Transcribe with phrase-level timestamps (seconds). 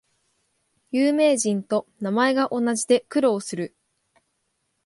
[0.89, 3.75] 有名人と名前が同じで苦労する